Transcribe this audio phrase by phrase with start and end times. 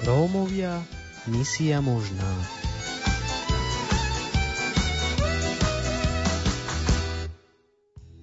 [0.00, 0.80] Rómovia,
[1.28, 2.24] misia možná.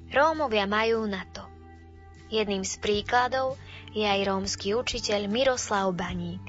[0.10, 1.46] Rómovia majú na to.
[2.34, 3.62] Jedným z príkladov
[3.94, 6.42] je aj rómsky učiteľ Miroslav Baník.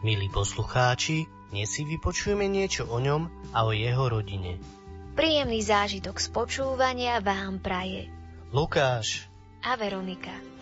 [0.00, 4.56] Milí poslucháči, dnes si vypočujeme niečo o ňom a o jeho rodine.
[5.12, 8.08] Príjemný zážitok z počúvania vám praje
[8.48, 9.28] Lukáš
[9.60, 10.59] a Veronika.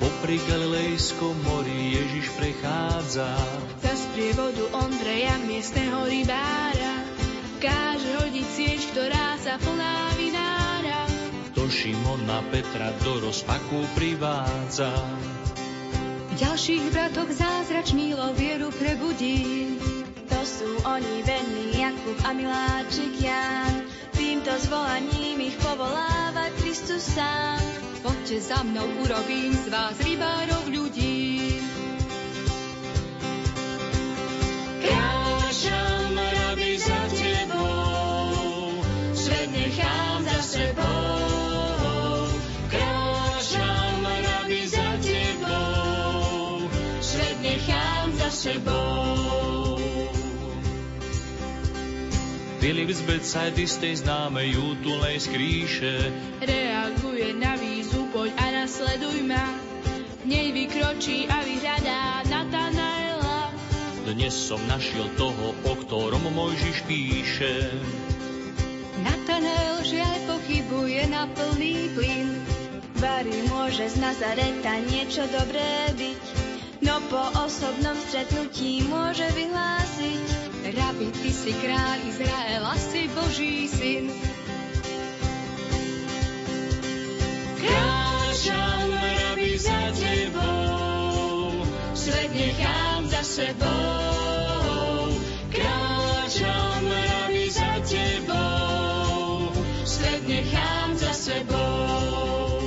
[0.00, 3.36] Popri Galilejskom mori Ježiš prechádza
[3.84, 7.04] za sprievodu Ondreja, miestneho rybára.
[7.60, 11.04] Káže hodiť sieť, ktorá sa plná vinára.
[11.52, 14.88] To Šimona Petra do rozpaku privádza.
[16.40, 19.76] Ďalších bratok zázračný vieru prebudí.
[20.32, 23.79] To sú oni venní Jakub a Miláčik Jan.
[24.40, 27.60] Týmto zvolaním ich povoláva Kristus sám.
[28.00, 31.60] Poďte za mnou, urobím z vás rybárov ľudí.
[34.80, 38.80] Kráčam, rabi, za tebou,
[39.12, 42.32] svet nechám za sebou.
[42.72, 46.64] Kráčam, rabi, za tebou,
[47.04, 49.09] svet nechám za sebou.
[52.60, 56.12] Filip z Betsajdy z tej známej útulnej skríše
[56.44, 59.48] reaguje na výzvu, poď a nasleduj ma.
[60.20, 63.48] V nej vykročí a vyhľadá Natanaela.
[64.04, 67.64] Dnes som našiel toho, o ktorom Mojžiš píše.
[69.08, 72.28] Natanael žiaľ pochybuje na plný plyn.
[73.00, 76.24] Vary môže z Nazareta niečo dobré byť,
[76.84, 78.69] no po osobnom stretnutí
[81.40, 84.12] si kráľ Izraela, si Boží syn.
[87.56, 91.64] Kráčam, rabi, za tebou,
[91.96, 95.16] svet nechám za sebou.
[95.48, 99.48] Kráčam, rabi, za tebou,
[99.88, 102.60] svet nechám za sebou.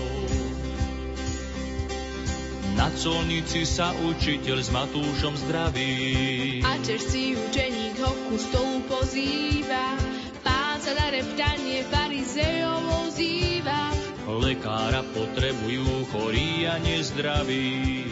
[2.73, 6.65] Na colnici sa učiteľ s Matúšom zdraví.
[6.65, 8.35] A si učeník ho ku
[10.83, 13.95] sa na reptanie farizejov ozýva.
[14.27, 18.03] Lekára potrebujú chorí a nezdraví.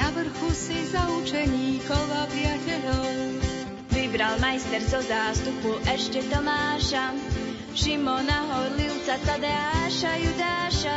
[0.00, 3.12] Na vrchu si za učeníkov a priateľov.
[3.92, 7.12] Vybral majster zo zástupu ešte Tomáša,
[7.76, 10.96] Šimona Horlivca, Tadeáša, Judáša.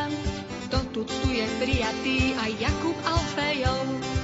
[0.72, 4.15] Kto tu je prijatý aj Jakub Alfejov.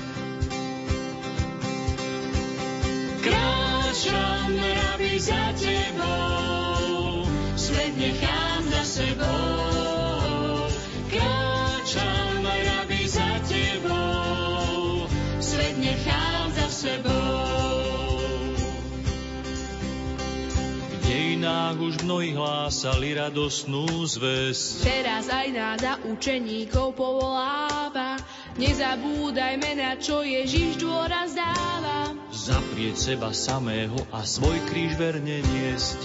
[22.12, 24.84] Mnohí hlásali radosnú zväz.
[24.84, 28.20] Teraz aj náda učeníkov povoláva.
[28.60, 32.12] Nezabúdajme, na čo Ježiš dôraz dáva.
[32.36, 36.04] Zaprieť seba samého a svoj kríž verne niesť.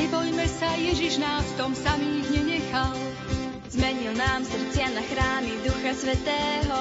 [0.00, 2.96] Nebojme sa, Ježiš nás v tom samých nenechal.
[3.68, 6.80] Zmenil nám srdcia na chrámy Ducha Svetého.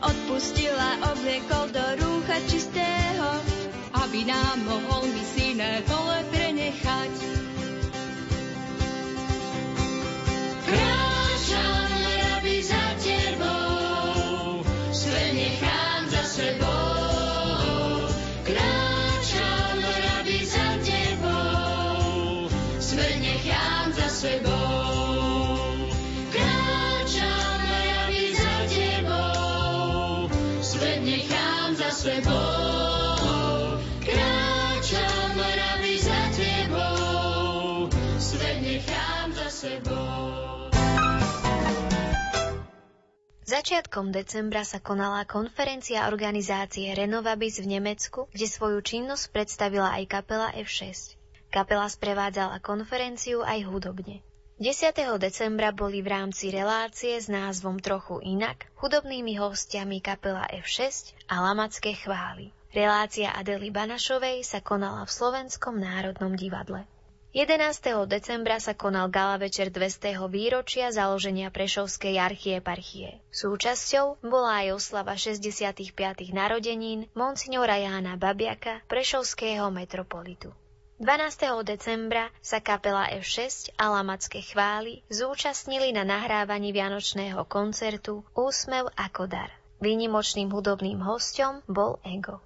[0.00, 3.59] Odpustil a obliekol do rúcha čistého.
[3.90, 7.10] Aby nám mohol misijné pole prenechať.
[10.62, 11.90] Kráčam,
[12.22, 14.62] rabi, za tebou,
[14.94, 18.06] svet nechám za sebou.
[18.46, 22.46] Kráčam, rabi, za tebou,
[22.78, 25.90] svet nechám za sebou.
[26.30, 30.30] Kráčam, rabi, za tebou,
[30.62, 32.69] svet nechám za sebou.
[43.44, 50.48] Začiatkom decembra sa konala konferencia organizácie Renovabis v Nemecku, kde svoju činnosť predstavila aj kapela
[50.56, 51.20] F6.
[51.52, 54.24] Kapela sprevádzala konferenciu aj hudobne.
[54.56, 54.96] 10.
[55.20, 62.00] decembra boli v rámci relácie s názvom Trochu inak hudobnými hostiami kapela F6 a Lamacké
[62.00, 62.48] chvály.
[62.72, 66.88] Relácia Adely Banašovej sa konala v Slovenskom národnom divadle.
[67.30, 68.10] 11.
[68.10, 70.18] decembra sa konal gala večer 200.
[70.26, 73.22] výročia založenia Prešovskej archieparchie.
[73.30, 75.94] Súčasťou bola aj oslava 65.
[76.34, 80.50] narodenín monsignora Jána Babiaka, Prešovského metropolitu.
[80.98, 81.62] 12.
[81.62, 89.54] decembra sa kapela F6 a Lamacké chvály zúčastnili na nahrávaní vianočného koncertu Úsmev ako dar.
[89.78, 92.42] Výnimočným hudobným hostom bol Ego.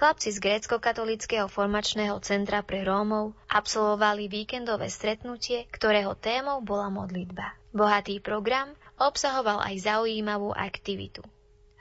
[0.00, 7.52] Chlapci z grécko-katolického formačného centra pre Rómov absolvovali víkendové stretnutie, ktorého témou bola modlitba.
[7.76, 11.20] Bohatý program obsahoval aj zaujímavú aktivitu.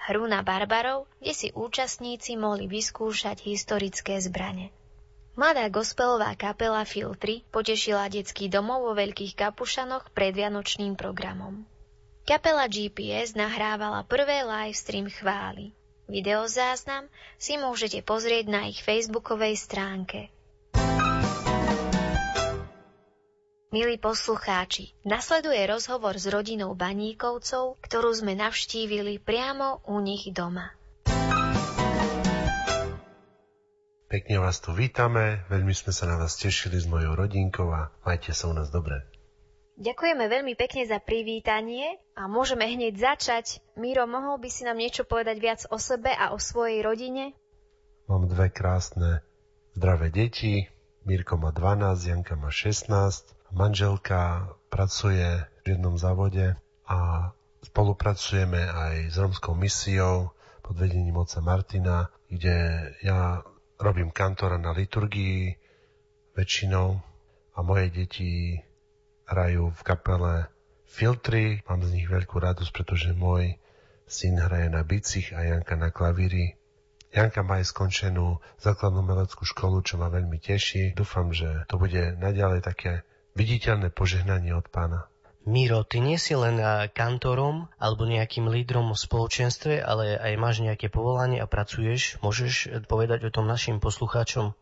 [0.03, 4.75] Hru na barbarov, kde si účastníci mohli vyskúšať historické zbrane.
[5.39, 11.63] Mladá gospelová kapela Filtry potešila detský domov vo Veľkých Kapušanoch pred Vianočným programom.
[12.27, 15.71] Kapela GPS nahrávala prvé live stream chvály.
[16.09, 17.05] Videozáznam
[17.37, 20.33] si môžete pozrieť na ich facebookovej stránke.
[23.69, 30.73] Milí poslucháči, nasleduje rozhovor s rodinou Baníkovcov, ktorú sme navštívili priamo u nich doma.
[34.09, 38.33] Pekne vás tu vítame, veľmi sme sa na vás tešili s mojou rodinkou a majte
[38.33, 39.05] sa u nás dobre.
[39.79, 43.63] Ďakujeme veľmi pekne za privítanie a môžeme hneď začať.
[43.79, 47.31] Miro, mohol by si nám niečo povedať viac o sebe a o svojej rodine?
[48.11, 49.23] Mám dve krásne
[49.79, 50.67] zdravé deti.
[51.07, 52.91] Mirko má 12, Janka má 16.
[53.55, 57.31] Manželka pracuje v jednom závode a
[57.63, 63.47] spolupracujeme aj s romskou misiou pod vedením oca Martina, kde ja
[63.79, 65.55] robím kantora na liturgii
[66.35, 66.99] väčšinou
[67.55, 68.59] a moje deti
[69.29, 70.33] hrajú v kapele
[70.89, 71.61] Filtry.
[71.69, 73.61] Mám z nich veľkú radosť, pretože môj
[74.09, 76.57] syn hraje na bicích a Janka na klavíri.
[77.13, 80.97] Janka má aj skončenú základnú meleckú školu, čo ma veľmi teší.
[80.97, 83.05] Dúfam, že to bude naďalej také
[83.37, 85.09] viditeľné požehnanie od pána.
[85.49, 86.61] Miro, ty nie si len
[86.93, 92.21] kantorom alebo nejakým lídrom v spoločenstve, ale aj máš nejaké povolanie a pracuješ.
[92.21, 94.53] Môžeš povedať o tom našim poslucháčom?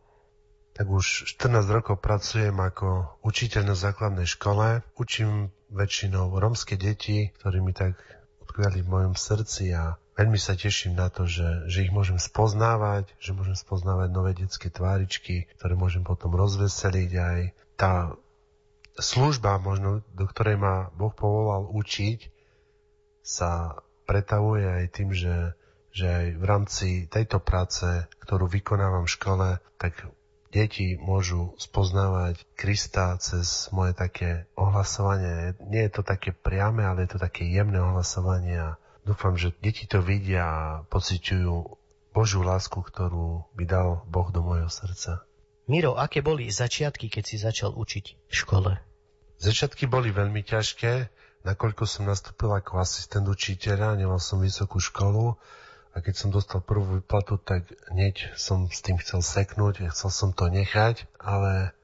[0.78, 4.86] Tak už 14 rokov pracujem ako učiteľ na základnej škole.
[4.94, 7.98] Učím väčšinou romské deti, ktorí mi tak
[8.46, 13.10] utkviali v mojom srdci a veľmi sa teším na to, že, že ich môžem spoznávať,
[13.18, 17.40] že môžem spoznávať nové detské tváričky, ktoré môžem potom rozveseliť aj
[17.74, 18.14] tá
[19.02, 22.30] služba, možno, do ktorej ma Boh povolal učiť,
[23.26, 25.58] sa pretavuje aj tým, že,
[25.90, 30.06] že aj v rámci tejto práce, ktorú vykonávam v škole, tak
[30.48, 35.56] deti môžu spoznávať Krista cez moje také ohlasovanie.
[35.68, 38.70] Nie je to také priame, ale je to také jemné ohlasovanie a
[39.04, 41.54] dúfam, že deti to vidia a pociťujú
[42.16, 45.22] Božiu lásku, ktorú by dal Boh do môjho srdca.
[45.68, 48.72] Miro, aké boli začiatky, keď si začal učiť v škole?
[49.38, 51.12] Začiatky boli veľmi ťažké,
[51.44, 55.36] nakoľko som nastúpil ako asistent učiteľa, nemal som vysokú školu
[55.98, 60.30] a keď som dostal prvú výplatu, tak hneď som s tým chcel seknúť, chcel som
[60.30, 61.74] to nechať, ale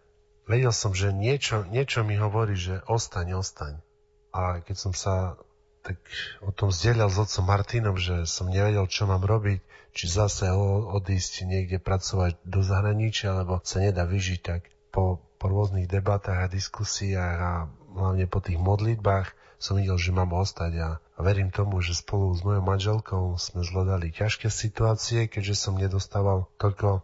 [0.46, 3.82] vedel som, že niečo, niečo mi hovorí, že ostaň, ostaň.
[4.30, 5.34] A keď som sa
[5.82, 5.98] tak
[6.40, 9.60] o tom zdieľal s otcom Martinom, že som nevedel, čo mám robiť,
[9.92, 10.48] či zase
[10.94, 16.48] odísť niekde pracovať do zahraničia, lebo sa nedá vyžiť, tak po po rôznych debatách a
[16.48, 17.52] diskusiách a
[17.92, 19.28] hlavne po tých modlitbách
[19.64, 24.12] som videl, že mám ostať a, verím tomu, že spolu s mojou manželkou sme zvládali
[24.12, 27.00] ťažké situácie, keďže som nedostával toľko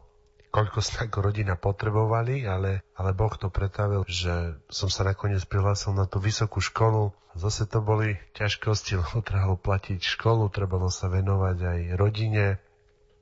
[0.51, 5.95] koľko sme ako rodina potrebovali, ale, ale Boh to pretavil, že som sa nakoniec prihlásil
[5.95, 7.15] na tú vysokú školu.
[7.39, 12.59] Zase to boli ťažkosti, lebo trebalo platiť školu, trebalo sa venovať aj rodine,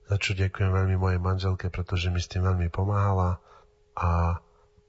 [0.09, 3.45] za čo ďakujem veľmi mojej manželke, pretože mi s tým veľmi pomáhala.
[3.93, 4.41] A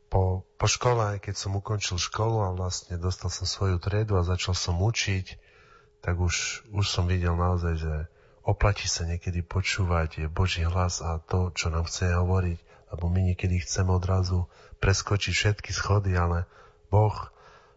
[0.10, 4.58] po, po škole, keď som ukončil školu a vlastne dostal som svoju triedu a začal
[4.58, 5.38] som učiť,
[6.02, 7.94] tak už, už som videl naozaj, že
[8.42, 12.60] oplatí sa niekedy počúvať Boží hlas a to, čo nám chce hovoriť,
[12.98, 14.50] lebo my niekedy chceme odrazu
[14.82, 16.50] preskočiť všetky schody, ale
[16.90, 17.16] Boh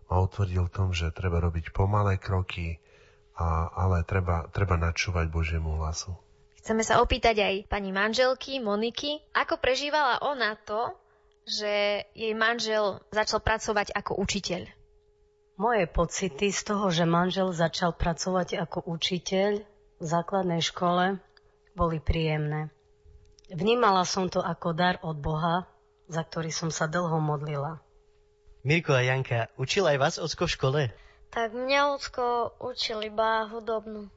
[0.09, 2.81] ma utvrdil v tom, že treba robiť pomalé kroky,
[3.37, 6.17] a, ale treba, treba načúvať Božiemu hlasu.
[6.63, 10.95] Chceme sa opýtať aj pani manželky Moniky, ako prežívala ona to,
[11.47, 14.63] že jej manžel začal pracovať ako učiteľ?
[15.61, 19.63] Moje pocity z toho, že manžel začal pracovať ako učiteľ
[20.01, 21.21] v základnej škole,
[21.77, 22.73] boli príjemné.
[23.53, 25.69] Vnímala som to ako dar od Boha,
[26.09, 27.85] za ktorý som sa dlho modlila.
[28.65, 30.81] Mirko a Janka, učil aj vás Ocko v škole?
[31.35, 34.09] Tak mňa Ocko učil iba hudobnú.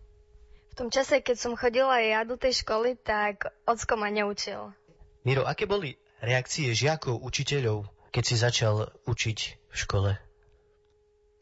[0.71, 4.75] V tom čase, keď som chodila ja do tej školy, tak Ocko ma neučil.
[5.23, 9.39] Miro, aké boli reakcie žiakov, učiteľov, keď si začal učiť
[9.71, 10.11] v škole?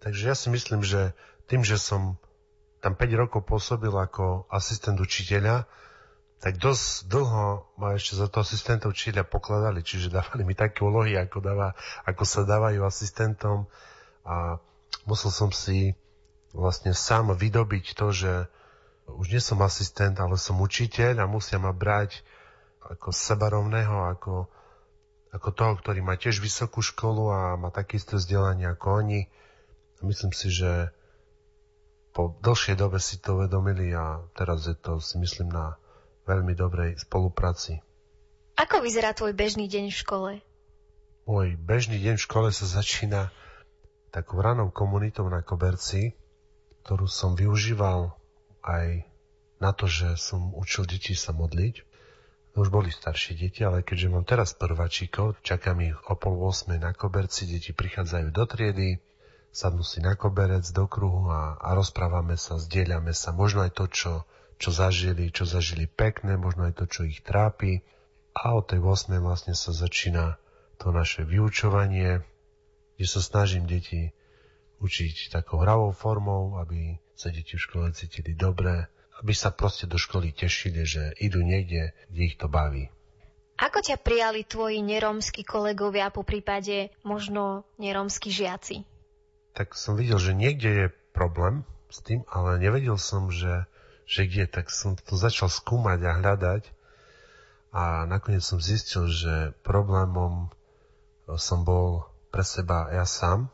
[0.02, 1.16] Takže ja si myslím, že
[1.48, 2.20] tým, že som
[2.84, 5.64] tam 5 rokov pôsobil ako asistent učiteľa,
[6.44, 11.16] tak dosť dlho ma ešte za to asistenta učiteľa pokladali, čiže dávali mi také úlohy,
[11.16, 11.72] ako, dáva,
[12.04, 13.72] ako sa dávajú asistentom
[14.28, 14.60] a
[15.08, 15.96] musel som si
[16.52, 18.34] vlastne sám vydobiť to, že
[19.08, 22.20] už nie som asistent, ale som učiteľ a musia ma brať
[22.84, 24.52] ako sebarovného, ako,
[25.34, 29.22] ako toho, ktorý má tiež vysokú školu a má také isté vzdelanie ako oni.
[29.98, 30.94] A myslím si, že
[32.14, 35.82] po dlhšej dobe si to uvedomili a teraz je to, si myslím, na
[36.30, 37.82] veľmi dobrej spolupráci.
[38.54, 40.32] Ako vyzerá tvoj bežný deň v škole?
[41.26, 43.34] Môj bežný deň v škole sa začína
[44.14, 46.14] takou ranou komunitou na Koberci,
[46.86, 48.14] ktorú som využíval
[48.62, 49.10] aj
[49.58, 51.93] na to, že som učil deti sa modliť.
[52.54, 56.94] Už boli staršie deti, ale keďže mám teraz prváčikov, čakám ich o pol 8 na
[56.94, 59.02] koberci, deti prichádzajú do triedy,
[59.50, 63.86] sadnú si na koberec, do kruhu a, a rozprávame sa, zdieľame sa, možno aj to,
[63.90, 64.12] čo
[64.64, 67.84] čo zažili, čo zažili pekné, možno aj to, čo ich trápi.
[68.32, 69.12] A o tej 8.
[69.20, 70.40] vlastne sa začína
[70.80, 72.24] to naše vyučovanie,
[72.96, 74.16] kde sa snažím deti
[74.80, 78.88] učiť takou hravou formou, aby sa deti v škole cítili dobre,
[79.24, 82.92] aby sa proste do školy tešili, že idú niekde, kde ich to baví.
[83.56, 88.84] Ako ťa prijali tvoji nerómsky kolegovia, po prípade možno nerómsky žiaci?
[89.56, 93.70] Tak som videl, že niekde je problém s tým, ale nevedel som, že
[94.04, 96.64] že kde, tak som to začal skúmať a hľadať
[97.74, 100.52] a nakoniec som zistil, že problémom
[101.40, 103.48] som bol pre seba ja sám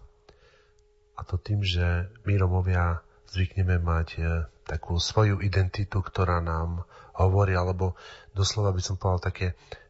[1.15, 4.21] a to tým, že my Romovia zvykneme mať e,
[4.69, 6.85] takú svoju identitu, ktorá nám
[7.17, 7.97] hovorí, alebo
[8.37, 9.47] doslova by som povedal také,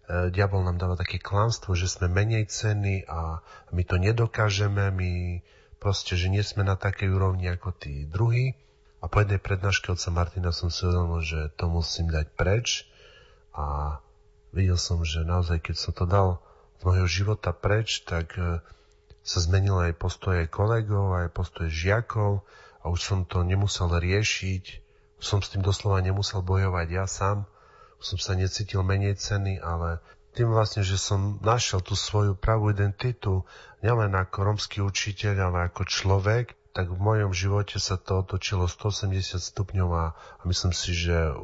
[0.08, 3.44] e, diabol nám dáva také klamstvo, že sme menej ceny a
[3.76, 5.44] my to nedokážeme, my
[5.84, 8.56] proste, že nie sme na takej úrovni ako tí druhí.
[9.00, 12.84] A po jednej prednáške sa Martina som si uvedomil, že to musím dať preč.
[13.56, 14.00] A
[14.52, 16.44] videl som, že naozaj, keď som to dal
[16.80, 18.64] z môjho života preč, tak e,
[19.24, 22.44] sa zmenil aj postoje kolegov, aj postoje žiakov
[22.80, 24.64] a už som to nemusel riešiť,
[25.20, 27.44] som s tým doslova nemusel bojovať ja sám,
[28.00, 30.00] som sa necítil menej ceny, ale
[30.32, 33.44] tým vlastne, že som našiel tú svoju pravú identitu,
[33.84, 39.36] nielen ako romský učiteľ, ale ako človek, tak v mojom živote sa to otočilo 180
[39.36, 40.06] stupňov a
[40.48, 41.36] myslím si, že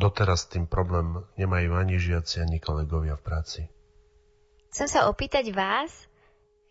[0.00, 3.60] doteraz tým problém nemajú ani žiaci, ani kolegovia v práci.
[4.72, 5.92] Chcem sa opýtať vás,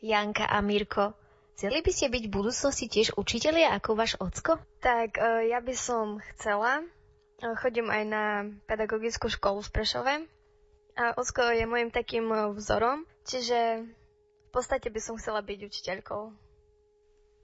[0.02, 1.14] Janka a Mirko,
[1.62, 4.58] chceli by ste byť v budúcnosti tiež učitelia ako váš ocko?
[4.82, 6.82] Tak e, ja by som chcela.
[6.82, 6.86] E,
[7.62, 10.14] chodím aj na pedagogickú školu v Prešove.
[10.98, 16.34] A ocko je môjim takým e, vzorom, čiže v podstate by som chcela byť učiteľkou.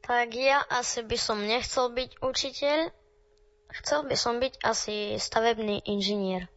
[0.02, 2.90] Tak ja asi by som nechcel byť učiteľ,
[3.86, 6.50] chcel by som byť asi stavebný inžinier.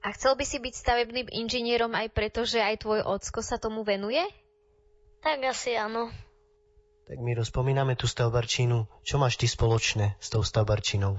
[0.00, 3.84] A chcel by si byť stavebným inžinierom aj preto, že aj tvoj ocko sa tomu
[3.84, 4.24] venuje?
[5.20, 6.08] Tak asi áno.
[7.08, 8.84] Tak my rozpomíname tú stavbarčinu.
[9.00, 11.16] Čo máš ty spoločné s tou stavbarčinou?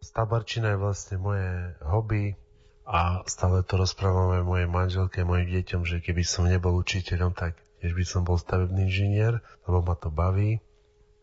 [0.00, 2.40] Stavbarčina je vlastne moje hobby
[2.88, 7.52] a stále to rozprávame mojej manželke, mojim deťom, že keby som nebol učiteľom, tak
[7.84, 10.64] tiež by som bol stavebný inžinier, lebo ma to baví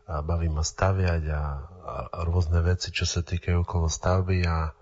[0.06, 1.42] a baví ma staviať a,
[1.82, 4.78] a rôzne veci, čo sa týkajú okolo stavby a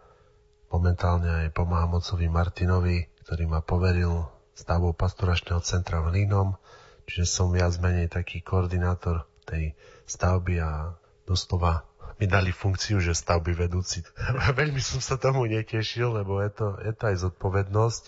[0.69, 6.61] momentálne aj pomáham ocovi Martinovi, ktorý ma poveril stavbou pastoračného centra v Línom,
[7.07, 11.87] čiže som viac menej taký koordinátor tej stavby a doslova
[12.17, 14.03] mi dali funkciu, že stavby vedúci.
[14.61, 18.03] Veľmi som sa tomu netešil, lebo je to, je to aj zodpovednosť,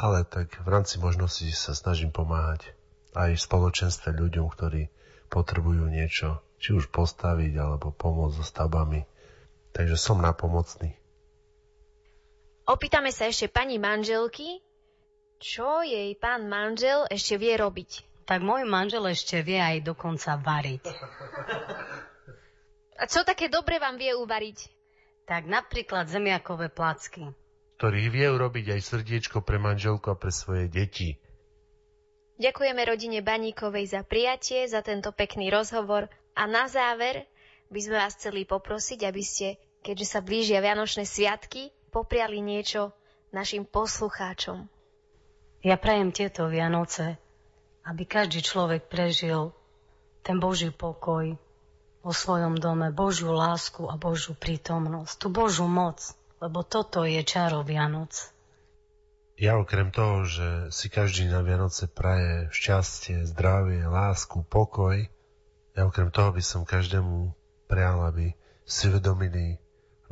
[0.00, 2.72] ale tak v rámci možnosti sa snažím pomáhať
[3.16, 4.88] aj v spoločenstve ľuďom, ktorí
[5.32, 9.06] potrebujú niečo, či už postaviť alebo pomôcť so stavbami.
[9.70, 10.98] Takže som napomocný.
[12.66, 14.62] Opýtame sa ešte pani manželky,
[15.40, 18.09] čo jej pán manžel ešte vie robiť.
[18.30, 20.86] Tak môj manžel ešte vie aj dokonca variť.
[22.94, 24.70] A čo také dobre vám vie uvariť?
[25.26, 27.26] Tak napríklad zemiakové placky.
[27.82, 31.18] Ktorých vie urobiť aj srdiečko pre manželku a pre svoje deti.
[32.38, 36.06] Ďakujeme rodine Baníkovej za prijatie, za tento pekný rozhovor
[36.38, 37.26] a na záver
[37.66, 42.94] by sme vás chceli poprosiť, aby ste, keďže sa blížia Vianočné sviatky, popriali niečo
[43.34, 44.70] našim poslucháčom.
[45.66, 47.18] Ja prajem tieto Vianoce,
[47.84, 49.54] aby každý človek prežil
[50.20, 51.36] ten Boží pokoj
[52.00, 56.00] vo svojom dome, Božiu lásku a Božiu prítomnosť, tú Božiu moc,
[56.40, 58.12] lebo toto je čaro Vianoc.
[59.40, 65.08] Ja okrem toho, že si každý na Vianoce praje šťastie, zdravie, lásku, pokoj,
[65.72, 67.32] ja okrem toho by som každému
[67.64, 68.36] prijal, aby
[68.68, 69.56] si uvedomili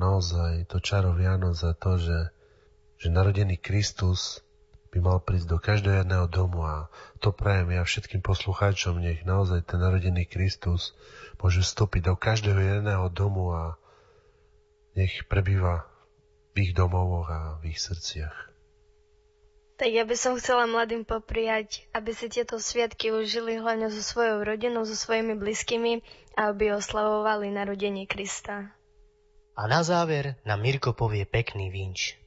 [0.01, 2.33] naozaj to čaro Vianoc a to, že
[2.99, 4.43] že narodený Kristus
[4.89, 6.89] by mal prísť do každého jedného domu a
[7.21, 10.97] to prajem ja všetkým poslucháčom, nech naozaj ten narodený Kristus
[11.37, 13.77] môže vstúpiť do každého jedného domu a
[14.97, 15.85] nech prebýva
[16.57, 18.49] v ich domovoch a v ich srdciach.
[19.79, 24.43] Tak ja by som chcela mladým popriať, aby si tieto sviatky užili hlavne so svojou
[24.43, 26.03] rodinou, so svojimi blízkymi
[26.35, 28.75] a aby oslavovali narodenie Krista.
[29.55, 32.19] A na záver nám Mirko povie pekný vinč.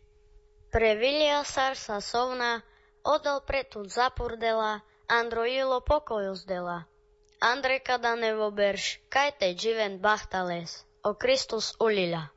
[0.72, 2.62] Pre Vilia Sarsa Sovna
[3.04, 6.84] odal pretud zapurdela, Androilo pokoj zdela.
[7.42, 12.30] Andre Kadanevo berš, kajte živen bachtales, o Kristus ulila.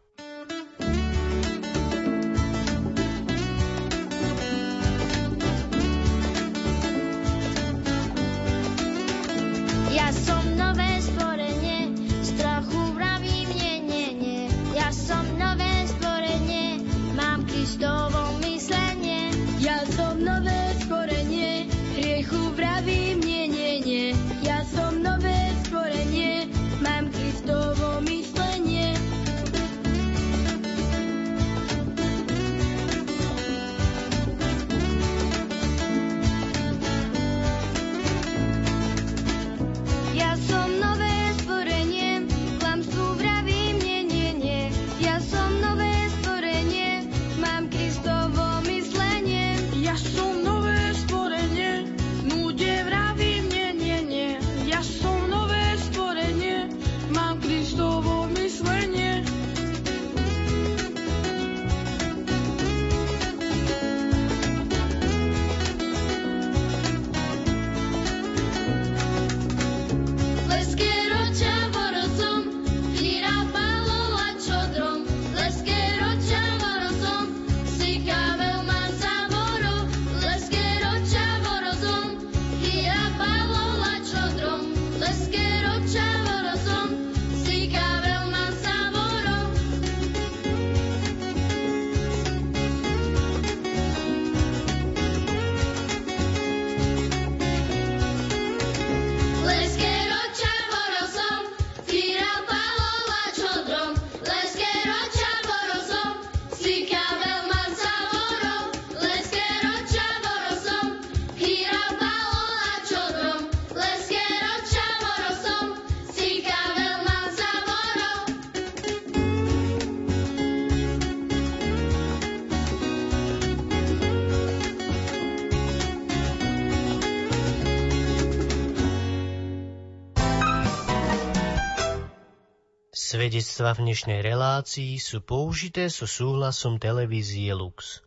[133.25, 138.05] Svedectva v dnešnej relácii sú použité so súhlasom televízie Lux.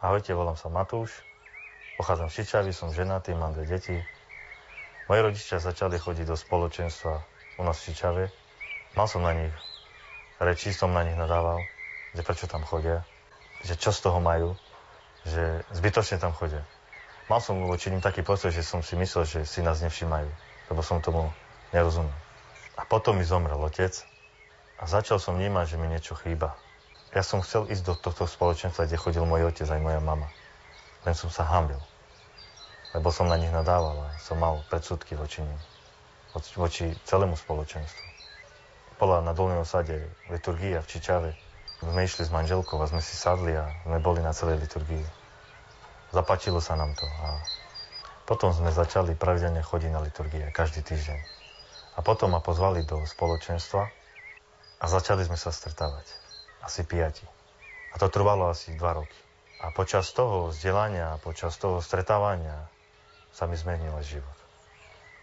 [0.00, 1.12] Ahojte, volám sa Matúš,
[2.00, 4.00] pochádzam z Čičavy, som ženatý, mám dve deti.
[5.04, 7.12] Moji rodičia začali chodiť do spoločenstva
[7.60, 8.24] u nás v Čičave.
[8.96, 9.52] Mal som na nich
[10.40, 11.60] reči, som na nich nadával,
[12.16, 13.04] že prečo tam chodia,
[13.68, 14.56] že čo z toho majú,
[15.28, 16.64] že zbytočne tam chodia.
[17.28, 20.32] Mal som voči ním taký postoj, že som si myslel, že si nás nevšimajú,
[20.72, 21.28] lebo som tomu
[21.72, 22.12] nerozumel.
[22.76, 23.92] A potom mi zomrel otec
[24.80, 26.56] a začal som vnímať, že mi niečo chýba.
[27.12, 30.32] Ja som chcel ísť do tohto spoločenstva, kde chodil môj otec aj moja mama.
[31.04, 31.80] Len som sa hambil.
[32.96, 35.60] Lebo som na nich nadával a som mal predsudky voči nim.
[36.56, 38.04] Voči celému spoločenstvu.
[38.96, 41.30] Bola na Dolnej osade liturgia v Čičave.
[41.82, 45.04] Sme išli s manželkou a sme si sadli a sme boli na celej liturgii.
[46.12, 47.40] Zapačilo sa nám to a
[48.24, 51.41] potom sme začali pravidelne chodiť na liturgie každý týždeň.
[51.92, 53.82] A potom ma pozvali do spoločenstva
[54.80, 56.08] a začali sme sa stretávať.
[56.64, 57.26] Asi piati.
[57.92, 59.20] A to trvalo asi dva roky.
[59.62, 62.66] A počas toho vzdelania, počas toho stretávania
[63.30, 64.38] sa mi zmenil život.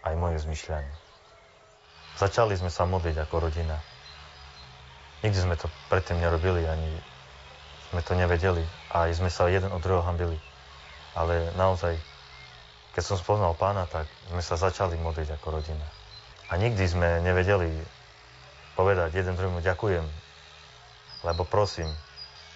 [0.00, 0.94] Aj moje zmyšľanie.
[2.16, 3.76] Začali sme sa modliť ako rodina.
[5.20, 6.88] Nikdy sme to predtým nerobili, ani
[7.92, 8.64] sme to nevedeli.
[8.96, 10.40] A aj sme sa jeden od druhého hambili.
[11.12, 12.00] Ale naozaj,
[12.96, 15.99] keď som spoznal pána, tak sme sa začali modliť ako rodina.
[16.50, 17.70] A nikdy sme nevedeli
[18.74, 20.02] povedať jeden druhému ďakujem,
[21.22, 21.86] lebo prosím,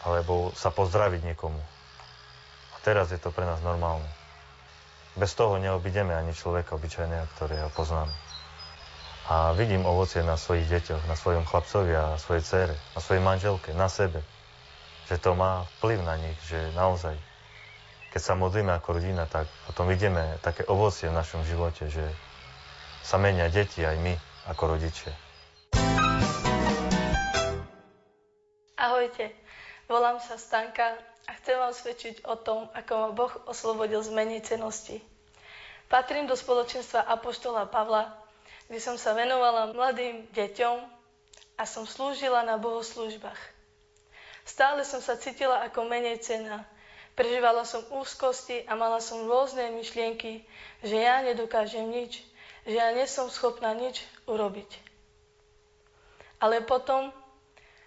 [0.02, 1.62] alebo sa pozdraviť niekomu.
[2.74, 4.06] A teraz je to pre nás normálne.
[5.14, 8.10] Bez toho neobideme ani človeka obyčajného, ktorého poznáme.
[9.30, 13.70] A vidím ovocie na svojich deťoch, na svojom chlapcovi a svojej cére, na svojej manželke,
[13.72, 14.20] na sebe.
[15.06, 17.14] Že to má vplyv na nich, že naozaj,
[18.10, 22.04] keď sa modlíme ako rodina, tak potom vidíme také ovocie v našom živote, že
[23.04, 24.16] sa menia deti aj my
[24.48, 25.12] ako rodičia.
[28.80, 29.28] Ahojte,
[29.84, 30.96] volám sa Stanka
[31.28, 35.04] a chcem vám svedčiť o tom, ako ma Boh oslobodil z cenosti.
[35.92, 38.08] Patrím do spoločenstva Apoštola Pavla,
[38.72, 40.76] kde som sa venovala mladým deťom
[41.60, 43.40] a som slúžila na bohoslužbách.
[44.48, 46.64] Stále som sa cítila ako menej cena.
[47.14, 50.44] Prežívala som úzkosti a mala som rôzne myšlienky,
[50.82, 52.20] že ja nedokážem nič,
[52.64, 54.68] že ja nesom schopná nič urobiť.
[56.40, 57.12] Ale potom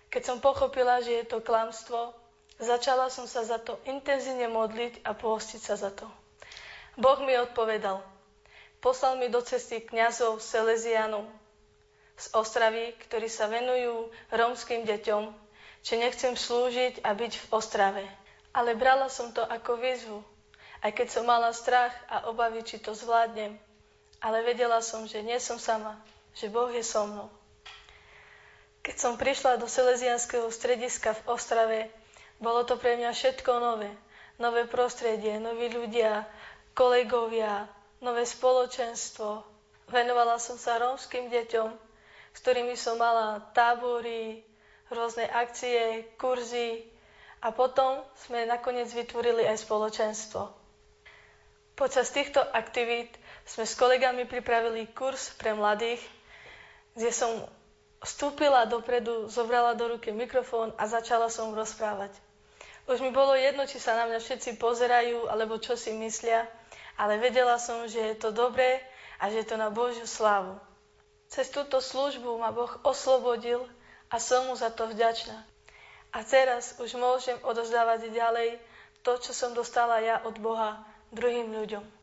[0.07, 2.15] keď som pochopila, že je to klamstvo,
[2.63, 6.07] začala som sa za to intenzívne modliť a pohostiť sa za to.
[6.95, 7.99] Boh mi odpovedal.
[8.79, 11.27] Poslal mi do cesty kňazov Salesianov
[12.17, 15.29] z Ostravy, ktorí sa venujú rómskym deťom,
[15.83, 18.05] či nechcem slúžiť a byť v Ostrave.
[18.55, 20.19] Ale brala som to ako výzvu,
[20.81, 23.59] aj keď som mala strach a obavy, či to zvládnem.
[24.19, 25.93] Ale vedela som, že nie som sama,
[26.33, 27.29] že Boh je so mnou.
[28.81, 31.79] Keď som prišla do Salesianského strediska v Ostrave,
[32.39, 33.91] bolo to pre mňa všetko nové.
[34.37, 36.23] Nové prostredie, noví ľudia,
[36.71, 37.65] kolegovia,
[37.99, 39.41] nové spoločenstvo.
[39.89, 41.69] Venovala som sa rómskym deťom,
[42.31, 44.45] s ktorými som mala tábory,
[44.87, 46.85] rôzne akcie, kurzy
[47.41, 50.47] a potom sme nakoniec vytvorili aj spoločenstvo.
[51.73, 53.13] Počas týchto aktivít
[53.47, 56.03] sme s kolegami pripravili kurz pre mladých,
[56.99, 57.31] kde som
[58.03, 62.11] vstúpila dopredu, zobrala do ruky mikrofón a začala som rozprávať.
[62.87, 66.47] Už mi bolo jedno, či sa na mňa všetci pozerajú, alebo čo si myslia,
[66.99, 68.79] ale vedela som, že je to dobré
[69.19, 70.59] a že je to na Božiu slávu.
[71.27, 73.63] Cez túto službu ma Boh oslobodil
[74.07, 75.43] a som mu za to vďačná.
[76.15, 78.55] A teraz už môžem odozdávať ďalej
[79.03, 80.79] to, čo som dostala ja od Boha
[81.11, 81.96] druhým ľuďom.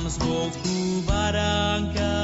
[0.00, 2.16] Tam z boku baránka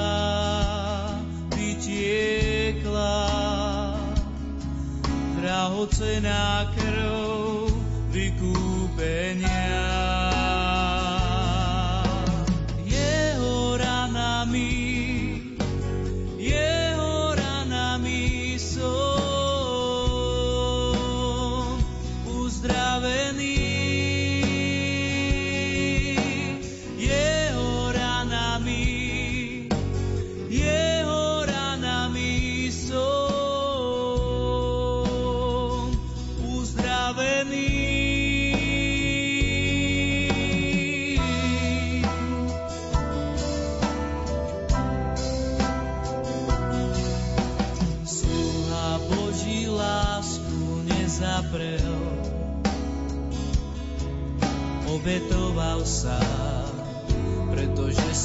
[1.52, 3.28] vytiekla
[5.36, 7.68] drahocená krv
[8.16, 10.15] vykúpenia.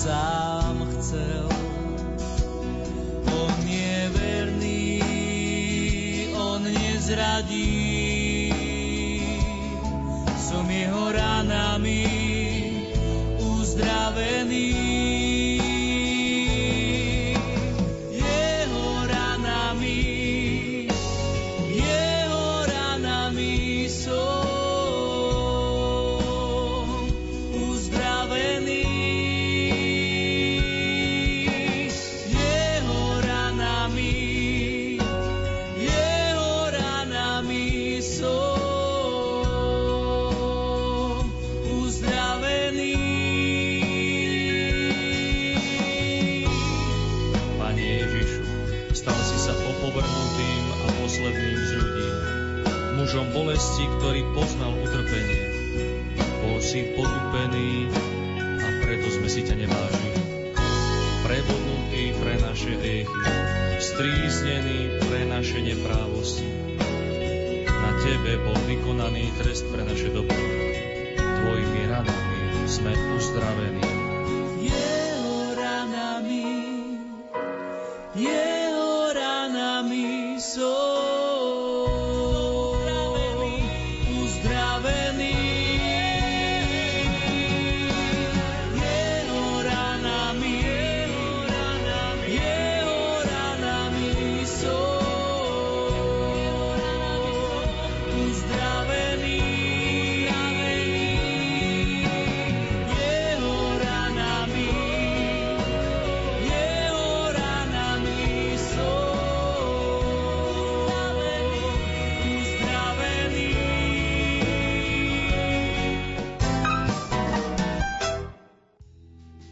[0.02, 1.46] Sám chcel.
[3.30, 5.02] On je verný,
[6.34, 8.01] on nezradí.
[63.02, 66.46] Hriechy, stríznený pre naše neprávosti.
[67.68, 70.38] Na tebe bol vykonaný trest pre naše dobro.
[71.18, 74.01] Tvojimi ranami sme uzdravení.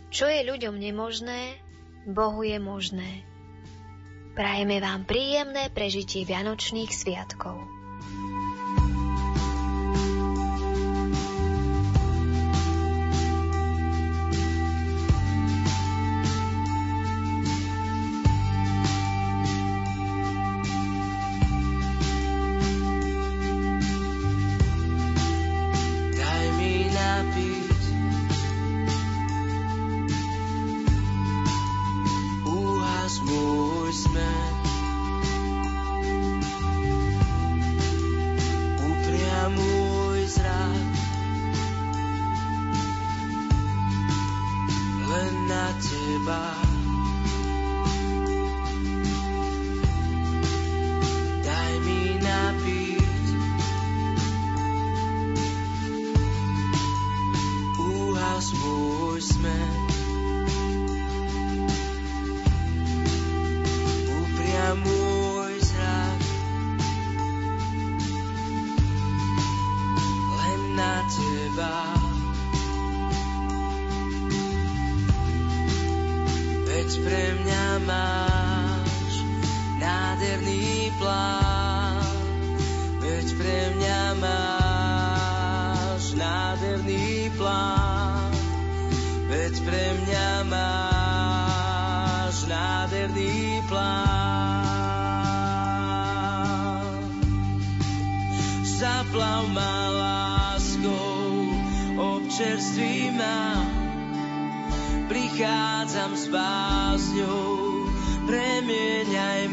[0.10, 1.62] Čo je ľuďom nemožné,
[2.10, 3.22] Bohu je možné.
[4.34, 7.62] Prajeme vám príjemné prežitie Vianočných sviatkov.